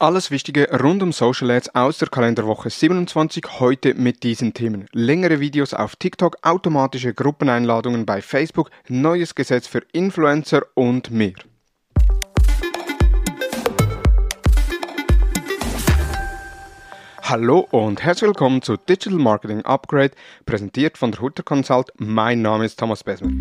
Alles 0.00 0.30
Wichtige 0.30 0.68
rund 0.80 1.02
um 1.02 1.10
Social 1.10 1.50
Ads 1.50 1.74
aus 1.74 1.98
der 1.98 2.06
Kalenderwoche 2.06 2.70
27 2.70 3.58
heute 3.58 3.94
mit 3.94 4.22
diesen 4.22 4.54
Themen. 4.54 4.86
Längere 4.92 5.40
Videos 5.40 5.74
auf 5.74 5.96
TikTok, 5.96 6.36
automatische 6.42 7.12
Gruppeneinladungen 7.12 8.06
bei 8.06 8.22
Facebook, 8.22 8.70
neues 8.86 9.34
Gesetz 9.34 9.66
für 9.66 9.82
Influencer 9.90 10.62
und 10.74 11.10
mehr. 11.10 11.32
Hallo 17.22 17.66
und 17.72 18.00
herzlich 18.00 18.28
willkommen 18.28 18.62
zu 18.62 18.76
Digital 18.76 19.18
Marketing 19.18 19.62
Upgrade, 19.62 20.12
präsentiert 20.46 20.96
von 20.96 21.10
der 21.10 21.22
Hutter 21.22 21.42
Consult. 21.42 21.90
Mein 21.96 22.40
Name 22.40 22.66
ist 22.66 22.78
Thomas 22.78 23.02
Besmer. 23.02 23.32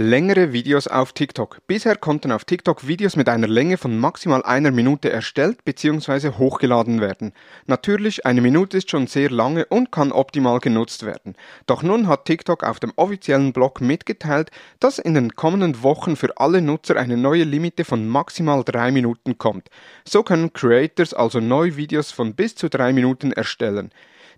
Längere 0.00 0.52
Videos 0.52 0.86
auf 0.86 1.12
TikTok. 1.12 1.58
Bisher 1.66 1.96
konnten 1.96 2.30
auf 2.30 2.44
TikTok 2.44 2.86
Videos 2.86 3.16
mit 3.16 3.28
einer 3.28 3.48
Länge 3.48 3.78
von 3.78 3.98
maximal 3.98 4.44
einer 4.44 4.70
Minute 4.70 5.10
erstellt 5.10 5.64
bzw. 5.64 6.38
hochgeladen 6.38 7.00
werden. 7.00 7.32
Natürlich, 7.66 8.24
eine 8.24 8.40
Minute 8.40 8.76
ist 8.76 8.92
schon 8.92 9.08
sehr 9.08 9.28
lange 9.28 9.66
und 9.66 9.90
kann 9.90 10.12
optimal 10.12 10.60
genutzt 10.60 11.04
werden. 11.04 11.34
Doch 11.66 11.82
nun 11.82 12.06
hat 12.06 12.26
TikTok 12.26 12.62
auf 12.62 12.78
dem 12.78 12.92
offiziellen 12.94 13.52
Blog 13.52 13.80
mitgeteilt, 13.80 14.52
dass 14.78 15.00
in 15.00 15.14
den 15.14 15.34
kommenden 15.34 15.82
Wochen 15.82 16.14
für 16.14 16.38
alle 16.38 16.62
Nutzer 16.62 16.94
eine 16.94 17.16
neue 17.16 17.42
Limite 17.42 17.84
von 17.84 18.06
maximal 18.06 18.62
drei 18.62 18.92
Minuten 18.92 19.36
kommt. 19.36 19.68
So 20.04 20.22
können 20.22 20.52
Creators 20.52 21.12
also 21.12 21.40
neue 21.40 21.76
Videos 21.76 22.12
von 22.12 22.34
bis 22.34 22.54
zu 22.54 22.70
drei 22.70 22.92
Minuten 22.92 23.32
erstellen. 23.32 23.90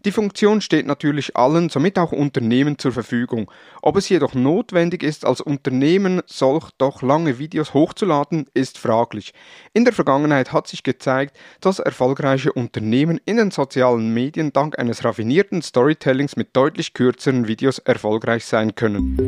Die 0.06 0.12
Funktion 0.12 0.62
steht 0.62 0.86
natürlich 0.86 1.36
allen, 1.36 1.68
somit 1.68 1.98
auch 1.98 2.12
Unternehmen 2.12 2.78
zur 2.78 2.92
Verfügung. 2.92 3.50
Ob 3.82 3.96
es 3.98 4.08
jedoch 4.08 4.32
notwendig 4.32 5.02
ist, 5.02 5.26
als 5.26 5.42
Unternehmen 5.42 6.22
solch 6.24 6.70
doch 6.78 7.02
lange 7.02 7.38
Videos 7.38 7.74
hochzuladen, 7.74 8.46
ist 8.54 8.78
fraglich. 8.78 9.34
In 9.74 9.84
der 9.84 9.92
Vergangenheit 9.92 10.54
hat 10.54 10.68
sich 10.68 10.82
gezeigt, 10.84 11.36
dass 11.60 11.80
erfolgreiche 11.80 12.50
Unternehmen 12.50 13.20
in 13.26 13.36
den 13.36 13.50
sozialen 13.50 14.14
Medien 14.14 14.54
dank 14.54 14.78
eines 14.78 15.04
raffinierten 15.04 15.60
Storytellings 15.60 16.34
mit 16.34 16.56
deutlich 16.56 16.94
kürzeren 16.94 17.46
Videos 17.46 17.78
erfolgreich 17.78 18.46
sein 18.46 18.74
können. 18.74 19.18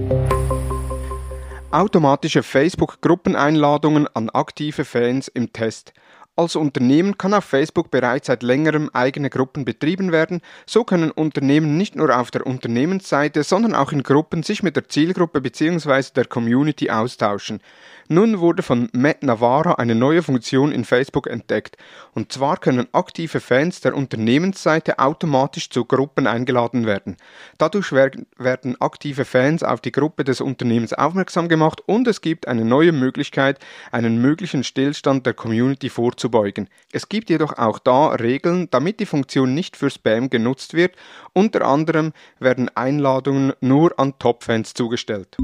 Automatische 1.71 2.43
Facebook-Gruppeneinladungen 2.43 4.07
an 4.15 4.31
aktive 4.31 4.87
Fans 4.87 5.29
im 5.29 5.53
Test. 5.53 5.93
Als 6.35 6.57
Unternehmen 6.57 7.19
kann 7.19 7.35
auf 7.35 7.45
Facebook 7.45 7.91
bereits 7.91 8.29
seit 8.29 8.43
längerem 8.43 8.89
eigene 8.95 9.29
Gruppen 9.29 9.67
betrieben 9.67 10.13
werden. 10.13 10.41
So 10.65 10.83
können 10.83 11.11
Unternehmen 11.11 11.77
nicht 11.77 11.95
nur 11.95 12.19
auf 12.19 12.31
der 12.31 12.47
Unternehmensseite, 12.47 13.43
sondern 13.43 13.75
auch 13.75 13.93
in 13.93 14.03
Gruppen 14.03 14.43
sich 14.43 14.63
mit 14.63 14.75
der 14.75 14.89
Zielgruppe 14.89 15.43
bzw. 15.43 16.05
der 16.17 16.25
Community 16.25 16.89
austauschen. 16.89 17.61
Nun 18.09 18.41
wurde 18.41 18.63
von 18.63 18.89
Matt 18.93 19.23
Navarra 19.23 19.75
eine 19.75 19.95
neue 19.95 20.23
Funktion 20.23 20.73
in 20.73 20.87
Facebook 20.87 21.27
entdeckt. 21.27 21.77
Und 22.15 22.33
zwar 22.33 22.57
können 22.57 22.89
aktive 22.93 23.41
Fans 23.41 23.83
der 23.83 23.95
Unternehmensseite 23.95 24.99
automatisch 25.01 25.69
zu 25.69 25.85
Gruppen 25.85 26.27
eingeladen 26.27 26.87
werden. 26.87 27.19
Dadurch 27.59 27.93
werden 27.93 28.81
aktive 28.81 29.27
Fans 29.27 29.63
auf 29.63 29.83
die 29.83 29.93
Gruppe 29.93 30.25
des 30.25 30.41
Unternehmens 30.41 30.95
aufmerksam 30.95 31.49
gemacht 31.49 31.83
und 31.85 32.09
es 32.09 32.23
gibt 32.23 32.49
eine 32.49 32.65
neue 32.65 32.93
Möglichkeit, 32.93 33.59
einen 33.93 34.21
möglichen 34.23 34.65
Stillstand 34.65 35.27
der 35.27 35.35
Community 35.35 35.91
vorzunehmen 35.91 36.22
vorzubeugen. 36.23 36.69
Es 36.93 37.09
gibt 37.09 37.31
jedoch 37.31 37.59
auch 37.59 37.79
da 37.79 38.09
Regeln, 38.09 38.69
damit 38.71 39.01
die 39.01 39.07
Funktion 39.07 39.55
nicht 39.55 39.77
für 39.77 39.91
Spam 39.91 40.31
genutzt 40.31 40.75
wird. 40.75 40.95
Unter 41.33 41.63
anderem 41.67 42.13
werden 42.39 42.69
Einladungen 42.75 43.53
nur 43.61 43.99
an 43.99 44.19
Top-Fans 44.19 44.75
zugestellt. 44.75 45.37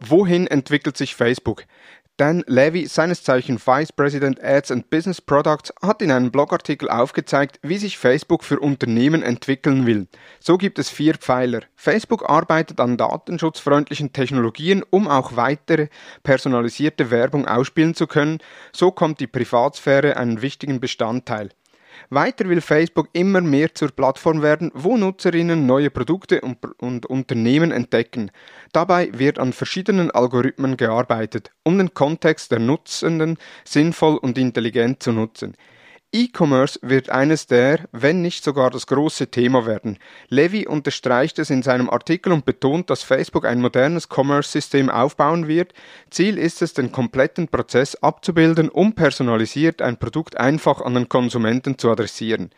Wohin 0.00 0.46
entwickelt 0.46 0.96
sich 0.96 1.14
Facebook? 1.14 1.64
Dan 2.18 2.42
Levy, 2.48 2.86
seines 2.86 3.22
Zeichen 3.22 3.64
Vice 3.64 3.92
President 3.92 4.42
Ads 4.42 4.72
and 4.72 4.90
Business 4.90 5.20
Products, 5.20 5.72
hat 5.80 6.02
in 6.02 6.10
einem 6.10 6.32
Blogartikel 6.32 6.90
aufgezeigt, 6.90 7.60
wie 7.62 7.78
sich 7.78 7.96
Facebook 7.96 8.42
für 8.42 8.58
Unternehmen 8.58 9.22
entwickeln 9.22 9.86
will. 9.86 10.08
So 10.40 10.58
gibt 10.58 10.80
es 10.80 10.90
vier 10.90 11.14
Pfeiler. 11.14 11.60
Facebook 11.76 12.28
arbeitet 12.28 12.80
an 12.80 12.96
datenschutzfreundlichen 12.96 14.12
Technologien, 14.12 14.82
um 14.90 15.06
auch 15.06 15.36
weitere 15.36 15.90
personalisierte 16.24 17.12
Werbung 17.12 17.46
ausspielen 17.46 17.94
zu 17.94 18.08
können. 18.08 18.40
So 18.72 18.90
kommt 18.90 19.20
die 19.20 19.28
Privatsphäre 19.28 20.16
einen 20.16 20.42
wichtigen 20.42 20.80
Bestandteil. 20.80 21.50
Weiter 22.10 22.48
will 22.48 22.60
Facebook 22.60 23.08
immer 23.12 23.40
mehr 23.40 23.74
zur 23.74 23.90
Plattform 23.90 24.42
werden, 24.42 24.70
wo 24.74 24.96
Nutzerinnen 24.96 25.66
neue 25.66 25.90
Produkte 25.90 26.40
und, 26.40 26.58
und, 26.80 27.06
Unternehmen 27.06 27.70
entdecken. 27.70 28.30
Dabei 28.72 29.10
wird 29.12 29.38
an 29.38 29.52
verschiedenen 29.52 30.10
Algorithmen 30.10 30.76
gearbeitet, 30.76 31.52
um 31.64 31.78
den 31.78 31.94
Kontext 31.94 32.50
der 32.52 32.58
Nutzenden 32.58 33.38
sinnvoll 33.64 34.16
und 34.16 34.38
intelligent 34.38 35.02
zu 35.02 35.12
nutzen. 35.12 35.54
E-Commerce 36.10 36.78
wird 36.80 37.10
eines 37.10 37.46
der, 37.46 37.80
wenn 37.92 38.22
nicht 38.22 38.42
sogar 38.42 38.70
das 38.70 38.86
große 38.86 39.30
Thema 39.30 39.66
werden. 39.66 39.98
Levy 40.30 40.66
unterstreicht 40.66 41.38
es 41.38 41.50
in 41.50 41.62
seinem 41.62 41.90
Artikel 41.90 42.32
und 42.32 42.46
betont, 42.46 42.88
dass 42.88 43.02
Facebook 43.02 43.44
ein 43.44 43.60
modernes 43.60 44.08
Commerce-System 44.08 44.88
aufbauen 44.88 45.48
wird. 45.48 45.74
Ziel 46.08 46.38
ist 46.38 46.62
es, 46.62 46.72
den 46.72 46.92
kompletten 46.92 47.48
Prozess 47.48 47.94
abzubilden, 47.96 48.70
um 48.70 48.94
personalisiert 48.94 49.82
ein 49.82 49.98
Produkt 49.98 50.38
einfach 50.38 50.80
an 50.80 50.94
den 50.94 51.10
Konsumenten 51.10 51.76
zu 51.76 51.90
adressieren. 51.90 52.50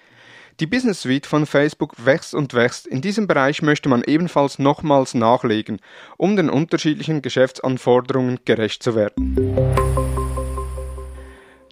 Die 0.61 0.67
Business 0.67 1.03
Suite 1.03 1.27
von 1.27 1.45
Facebook 1.45 1.95
wächst 2.05 2.35
und 2.35 2.55
wächst. 2.55 2.87
In 2.87 3.01
diesem 3.01 3.27
Bereich 3.27 3.63
möchte 3.63 3.89
man 3.89 4.05
ebenfalls 4.05 4.61
nochmals 4.61 5.15
nachlegen, 5.15 5.81
um 6.19 6.37
den 6.37 6.51
unterschiedlichen 6.51 7.21
Geschäftsanforderungen 7.21 8.39
gerecht 8.45 8.83
zu 8.83 8.95
werden. 8.95 10.20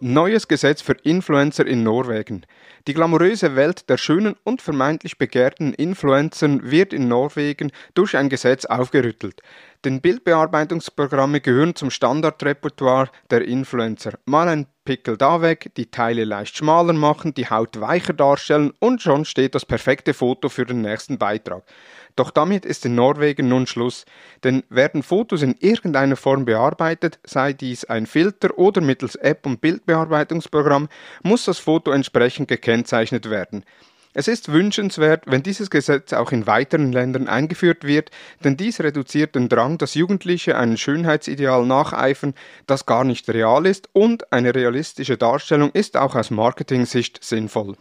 Neues 0.00 0.46
Gesetz 0.46 0.80
für 0.80 0.92
Influencer 1.02 1.66
in 1.66 1.82
Norwegen. 1.82 2.46
Die 2.86 2.94
glamouröse 2.94 3.56
Welt 3.56 3.88
der 3.88 3.96
schönen 3.96 4.36
und 4.44 4.62
vermeintlich 4.62 5.18
begehrten 5.18 5.74
Influencern 5.74 6.70
wird 6.70 6.92
in 6.92 7.08
Norwegen 7.08 7.72
durch 7.94 8.16
ein 8.16 8.28
Gesetz 8.28 8.64
aufgerüttelt. 8.64 9.42
Denn 9.84 10.00
Bildbearbeitungsprogramme 10.00 11.40
gehören 11.40 11.76
zum 11.76 11.90
Standardrepertoire 11.90 13.10
der 13.30 13.42
Influencer. 13.46 14.14
Mal 14.24 14.48
ein 14.48 14.66
Pickel 14.84 15.16
da 15.16 15.42
weg, 15.42 15.70
die 15.76 15.90
Teile 15.90 16.24
leicht 16.24 16.56
schmaler 16.56 16.94
machen, 16.94 17.34
die 17.34 17.48
Haut 17.48 17.78
weicher 17.80 18.14
darstellen 18.14 18.72
und 18.80 19.02
schon 19.02 19.24
steht 19.24 19.54
das 19.54 19.66
perfekte 19.66 20.14
Foto 20.14 20.48
für 20.48 20.64
den 20.64 20.80
nächsten 20.80 21.18
Beitrag. 21.18 21.62
Doch 22.16 22.30
damit 22.30 22.64
ist 22.64 22.84
in 22.86 22.96
Norwegen 22.96 23.48
nun 23.48 23.66
Schluss, 23.66 24.04
denn 24.42 24.64
werden 24.70 25.02
Fotos 25.04 25.42
in 25.42 25.54
irgendeiner 25.60 26.16
Form 26.16 26.46
bearbeitet, 26.46 27.20
sei 27.22 27.52
dies 27.52 27.84
ein 27.84 28.06
Filter 28.06 28.58
oder 28.58 28.80
mittels 28.80 29.14
App 29.14 29.46
und 29.46 29.60
Bildbearbeitungsprogramm, 29.60 30.88
muss 31.22 31.44
das 31.44 31.58
Foto 31.58 31.92
entsprechend 31.92 32.48
gekennzeichnet 32.48 33.30
werden. 33.30 33.64
Es 34.14 34.26
ist 34.26 34.50
wünschenswert, 34.50 35.24
wenn 35.26 35.42
dieses 35.42 35.68
Gesetz 35.68 36.14
auch 36.14 36.32
in 36.32 36.46
weiteren 36.46 36.92
Ländern 36.92 37.28
eingeführt 37.28 37.84
wird, 37.84 38.10
denn 38.42 38.56
dies 38.56 38.80
reduziert 38.80 39.34
den 39.34 39.50
Drang, 39.50 39.76
dass 39.76 39.94
Jugendliche 39.94 40.56
einem 40.56 40.78
Schönheitsideal 40.78 41.66
nacheifern, 41.66 42.34
das 42.66 42.86
gar 42.86 43.04
nicht 43.04 43.28
real 43.28 43.66
ist 43.66 43.90
und 43.92 44.32
eine 44.32 44.54
realistische 44.54 45.18
Darstellung 45.18 45.70
ist 45.72 45.96
auch 45.98 46.14
aus 46.14 46.30
Marketing-Sicht 46.30 47.22
sinnvoll. 47.22 47.76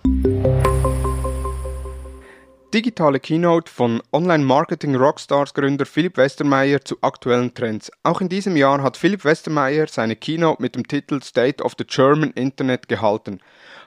Digitale 2.74 3.22
Keynote 3.22 3.72
von 3.72 4.04
Online-Marketing-Rockstars-Gründer 4.12 5.86
Philipp 5.86 6.18
Westermeier 6.18 6.82
zu 6.82 6.98
aktuellen 7.00 7.54
Trends. 7.54 7.90
Auch 8.04 8.20
in 8.20 8.28
diesem 8.28 8.58
Jahr 8.58 8.84
hat 8.84 8.98
Philipp 8.98 9.24
Westermeier 9.24 9.88
seine 9.88 10.18
Keynote 10.18 10.62
mit 10.62 10.76
dem 10.76 10.86
Titel 10.86 11.22
State 11.24 11.64
of 11.64 11.76
the 11.78 11.86
German 11.86 12.32
Internet 12.32 12.90
gehalten. 12.90 13.40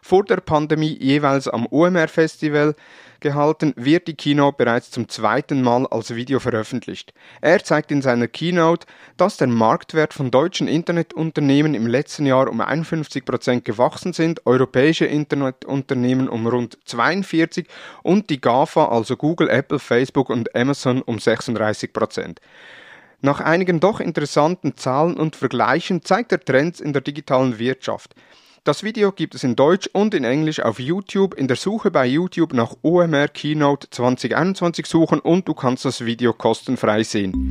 Vor 0.02 0.24
der 0.24 0.38
Pandemie 0.38 0.96
jeweils 1.00 1.48
am 1.48 1.66
OMR-Festival 1.70 2.74
gehalten, 3.20 3.74
wird 3.76 4.08
die 4.08 4.14
Keynote 4.14 4.56
bereits 4.56 4.90
zum 4.90 5.08
zweiten 5.08 5.62
Mal 5.62 5.86
als 5.86 6.14
Video 6.14 6.40
veröffentlicht. 6.40 7.12
Er 7.40 7.62
zeigt 7.62 7.92
in 7.92 8.02
seiner 8.02 8.28
Keynote, 8.28 8.86
dass 9.16 9.36
der 9.36 9.46
Marktwert 9.46 10.14
von 10.14 10.30
deutschen 10.30 10.68
Internetunternehmen 10.68 11.74
im 11.74 11.86
letzten 11.86 12.26
Jahr 12.26 12.48
um 12.48 12.60
51 12.60 13.24
Prozent 13.24 13.64
gewachsen 13.64 14.12
sind, 14.12 14.46
europäische 14.46 15.04
Internetunternehmen 15.04 16.28
um 16.28 16.46
rund 16.46 16.78
42 16.86 17.66
und 18.02 18.30
die 18.30 18.40
GAFA, 18.40 18.86
also 18.86 19.16
Google, 19.16 19.48
Apple, 19.48 19.78
Facebook 19.78 20.30
und 20.30 20.54
Amazon 20.56 21.02
um 21.02 21.16
36%. 21.16 21.92
Prozent. 21.92 22.40
Nach 23.22 23.40
einigen 23.40 23.80
doch 23.80 24.00
interessanten 24.00 24.76
Zahlen 24.76 25.14
und 25.14 25.36
Vergleichen 25.36 26.02
zeigt 26.02 26.32
er 26.32 26.40
Trends 26.40 26.80
in 26.80 26.94
der 26.94 27.02
digitalen 27.02 27.58
Wirtschaft. 27.58 28.14
Das 28.62 28.82
Video 28.82 29.10
gibt 29.10 29.34
es 29.34 29.42
in 29.42 29.56
Deutsch 29.56 29.88
und 29.94 30.12
in 30.12 30.24
Englisch 30.24 30.60
auf 30.60 30.78
YouTube. 30.78 31.32
In 31.32 31.48
der 31.48 31.56
Suche 31.56 31.90
bei 31.90 32.04
YouTube 32.04 32.52
nach 32.52 32.76
OMR 32.82 33.28
Keynote 33.28 33.88
2021 33.88 34.84
suchen 34.84 35.18
und 35.18 35.48
du 35.48 35.54
kannst 35.54 35.86
das 35.86 36.04
Video 36.04 36.34
kostenfrei 36.34 37.02
sehen. 37.02 37.50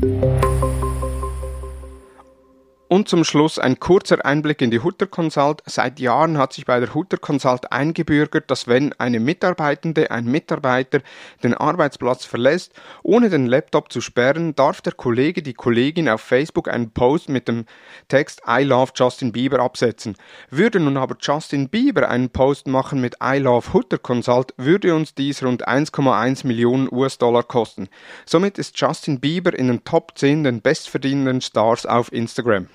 Und 2.92 3.08
zum 3.08 3.24
Schluss 3.24 3.60
ein 3.60 3.80
kurzer 3.80 4.26
Einblick 4.26 4.64
in 4.64 4.72
die 4.72 4.80
Hutter 4.80 5.06
Consult. 5.06 5.62
Seit 5.68 6.00
Jahren 6.00 6.40
hat 6.40 6.54
sich 6.54 6.66
bei 6.66 6.80
der 6.80 6.96
Hutter 6.96 7.18
Consult 7.18 7.72
eingebürgert, 7.72 8.50
dass 8.50 8.68
wenn 8.68 8.94
eine 8.94 9.20
Mitarbeitende, 9.20 10.10
ein 10.10 10.26
Mitarbeiter 10.26 11.02
den 11.44 11.54
Arbeitsplatz 11.54 12.26
verlässt, 12.26 12.74
ohne 13.04 13.30
den 13.30 13.46
Laptop 13.46 13.92
zu 13.92 14.02
sperren, 14.02 14.56
darf 14.56 14.82
der 14.82 14.94
Kollege, 14.94 15.44
die 15.44 15.54
Kollegin 15.54 16.10
auf 16.10 16.22
Facebook 16.22 16.68
einen 16.68 16.90
Post 16.90 17.30
mit 17.30 17.48
dem 17.48 17.66
Text 18.08 18.42
I 18.50 18.64
love 18.64 18.92
Justin 18.96 19.34
Bieber 19.34 19.60
absetzen. 19.60 20.16
Würde 20.50 20.80
nun 20.80 20.98
aber 20.98 21.16
Justin 21.22 21.70
Bieber 21.70 22.10
einen 22.10 22.32
Post 22.32 22.68
machen 22.68 23.00
mit 23.02 23.18
I 23.24 23.38
love 23.38 23.72
Hutter 23.72 24.00
Consult, 24.00 24.56
würde 24.58 24.96
uns 24.96 25.14
dies 25.14 25.44
rund 25.44 25.68
1,1 25.68 26.48
Millionen 26.48 26.92
US-Dollar 26.92 27.44
kosten. 27.44 27.88
Somit 28.26 28.58
ist 28.58 28.82
Justin 28.82 29.20
Bieber 29.20 29.54
in 29.54 29.68
den 29.68 29.84
Top 29.84 30.18
10 30.18 30.44
den 30.44 30.64
bestverdienenden 30.64 31.42
Stars 31.42 31.86
auf 31.86 32.12
Instagram. 32.12 32.68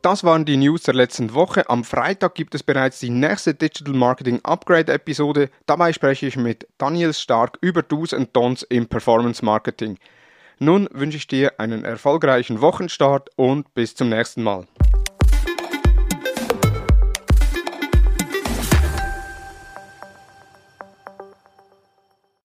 Das 0.00 0.24
waren 0.24 0.44
die 0.44 0.56
News 0.56 0.84
der 0.84 0.94
letzten 0.94 1.34
Woche. 1.34 1.68
Am 1.68 1.84
Freitag 1.84 2.34
gibt 2.34 2.54
es 2.54 2.62
bereits 2.62 3.00
die 3.00 3.10
nächste 3.10 3.52
Digital 3.52 3.94
Marketing 3.94 4.40
Upgrade 4.44 4.92
Episode. 4.92 5.50
Dabei 5.66 5.92
spreche 5.92 6.26
ich 6.26 6.36
mit 6.36 6.66
Daniel 6.78 7.12
Stark 7.12 7.58
über 7.60 7.82
Do's 7.82 8.12
und 8.12 8.34
Don'ts 8.34 8.64
im 8.68 8.86
Performance 8.86 9.44
Marketing. 9.44 9.98
Nun 10.60 10.88
wünsche 10.92 11.18
ich 11.18 11.26
dir 11.26 11.58
einen 11.58 11.84
erfolgreichen 11.84 12.60
Wochenstart 12.60 13.30
und 13.36 13.74
bis 13.74 13.94
zum 13.94 14.08
nächsten 14.08 14.42
Mal. 14.42 14.66